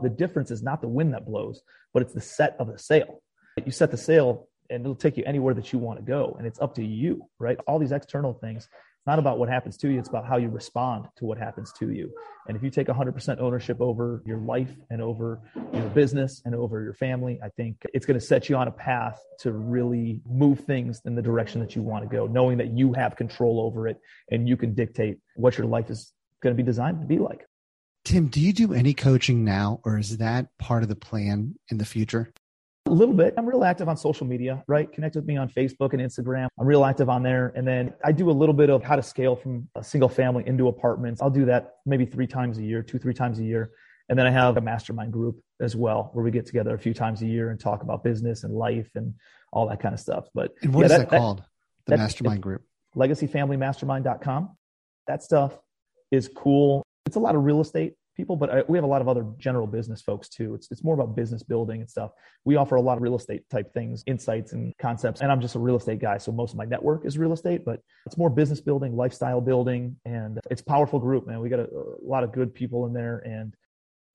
[0.00, 1.60] The difference is not the wind that blows,
[1.92, 3.20] but it's the set of the sail.
[3.64, 6.36] You set the sail and it'll take you anywhere that you want to go.
[6.38, 7.58] And it's up to you, right?
[7.66, 8.68] All these external things
[9.08, 11.90] not about what happens to you, it's about how you respond to what happens to
[11.90, 12.12] you.
[12.46, 15.40] And if you take 100% ownership over your life and over
[15.72, 18.70] your business and over your family, I think it's going to set you on a
[18.70, 22.76] path to really move things in the direction that you want to go, knowing that
[22.76, 23.98] you have control over it
[24.30, 27.46] and you can dictate what your life is going to be designed to be like.
[28.04, 31.78] Tim, do you do any coaching now, or is that part of the plan in
[31.78, 32.30] the future?
[32.88, 33.34] A little bit.
[33.36, 34.90] I'm real active on social media, right?
[34.90, 36.48] Connect with me on Facebook and Instagram.
[36.58, 37.52] I'm real active on there.
[37.54, 40.42] And then I do a little bit of how to scale from a single family
[40.46, 41.20] into apartments.
[41.20, 43.72] I'll do that maybe three times a year, two, three times a year.
[44.08, 46.94] And then I have a mastermind group as well, where we get together a few
[46.94, 49.12] times a year and talk about business and life and
[49.52, 50.28] all that kind of stuff.
[50.34, 51.42] But and what yeah, is that, that, that called?
[51.86, 52.62] The mastermind group.
[52.96, 54.56] LegacyFamilyMastermind.com.
[55.08, 55.58] That stuff
[56.10, 56.82] is cool.
[57.04, 59.24] It's a lot of real estate people, but I, we have a lot of other
[59.38, 60.54] general business folks too.
[60.54, 62.10] It's, it's more about business building and stuff.
[62.44, 65.22] We offer a lot of real estate type things, insights and concepts.
[65.22, 66.18] And I'm just a real estate guy.
[66.18, 69.96] So most of my network is real estate, but it's more business building, lifestyle building.
[70.04, 71.40] And it's powerful group, man.
[71.40, 73.54] We got a, a lot of good people in there and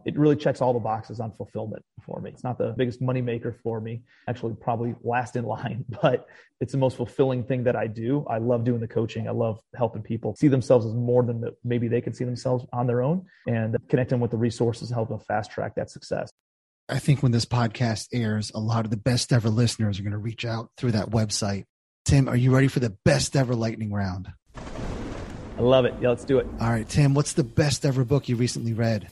[0.06, 2.30] it really checks all the boxes on fulfillment for me.
[2.32, 6.28] It's not the biggest money maker for me, actually, probably last in line, but
[6.60, 8.26] it's the most fulfilling thing that I do.
[8.30, 9.28] I love doing the coaching.
[9.28, 12.66] I love helping people see themselves as more than the, maybe they can see themselves
[12.72, 15.90] on their own and connect them with the resources to help them fast track that
[15.90, 16.30] success.
[16.90, 20.12] I think when this podcast airs, a lot of the best ever listeners are going
[20.12, 21.64] to reach out through that website.
[22.06, 24.28] Tim, are you ready for the best ever lightning round?
[24.56, 25.94] I love it.
[26.02, 26.48] Yeah, let's do it.
[26.60, 29.10] All right, Tim, what's the best ever book you recently read?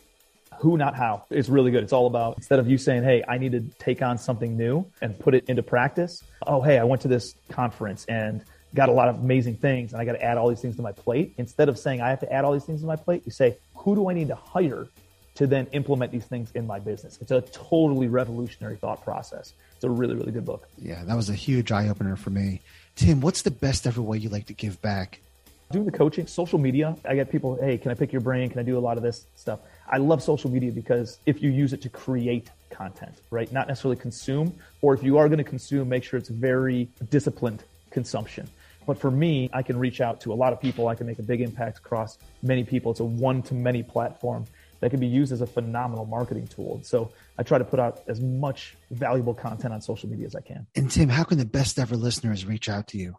[0.62, 1.26] Who, not how.
[1.32, 1.84] It's really good.
[1.84, 4.86] It's all about instead of you saying, Hey, I need to take on something new
[5.02, 6.24] and put it into practice.
[6.46, 8.44] Oh, hey, I went to this conference and
[8.76, 10.84] got a lot of amazing things and I got to add all these things to
[10.84, 11.34] my plate.
[11.38, 13.58] Instead of saying I have to add all these things to my plate, you say,
[13.76, 14.88] who do I need to hire
[15.34, 17.18] to then implement these things in my business?
[17.22, 19.54] It's a totally revolutionary thought process.
[19.76, 20.68] It's a really, really good book.
[20.78, 22.62] Yeah, that was a huge eye opener for me.
[22.96, 25.22] Tim, what's the best ever way you like to give back?
[25.72, 26.96] Doing the coaching, social media.
[27.04, 28.50] I get people, hey, can I pick your brain?
[28.50, 29.60] Can I do a lot of this stuff?
[29.92, 33.52] I love social media because if you use it to create content, right?
[33.52, 37.64] Not necessarily consume, or if you are going to consume, make sure it's very disciplined
[37.92, 38.48] consumption.
[38.88, 40.88] But for me, I can reach out to a lot of people.
[40.88, 42.92] I can make a big impact across many people.
[42.92, 44.46] It's a one to many platform
[44.80, 46.80] that can be used as a phenomenal marketing tool.
[46.84, 50.42] So I try to put out as much valuable content on social media as I
[50.42, 50.66] can.
[50.76, 53.18] And Tim, how can the best ever listeners reach out to you?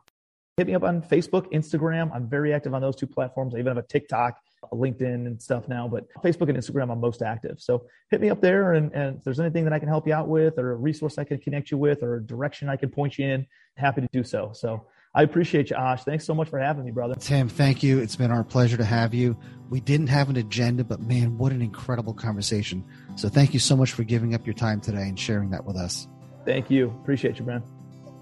[0.57, 2.11] Hit me up on Facebook, Instagram.
[2.13, 3.55] I'm very active on those two platforms.
[3.55, 4.39] I even have a TikTok
[4.73, 7.61] LinkedIn and stuff now, but Facebook and Instagram, I'm most active.
[7.61, 8.75] So hit me up there.
[8.75, 11.19] And, and if there's anything that I can help you out with, or a resource
[11.19, 13.47] I can connect you with, or a direction I can point you in,
[13.77, 14.53] happy to do so.
[14.55, 16.05] So I appreciate you, Ash.
[16.05, 17.15] Thanks so much for having me, brother.
[17.17, 17.99] Tim, thank you.
[17.99, 19.37] It's been our pleasure to have you.
[19.69, 22.85] We didn't have an agenda, but man, what an incredible conversation.
[23.17, 25.77] So thank you so much for giving up your time today and sharing that with
[25.77, 26.09] us.
[26.47, 26.89] Thank you.
[27.03, 27.65] Appreciate you, Brent.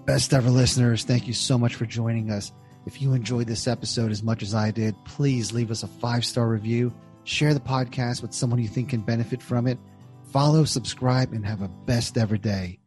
[0.05, 2.51] Best ever listeners, thank you so much for joining us.
[2.85, 6.25] If you enjoyed this episode as much as I did, please leave us a five
[6.25, 9.77] star review, share the podcast with someone you think can benefit from it,
[10.31, 12.80] follow, subscribe, and have a best ever day.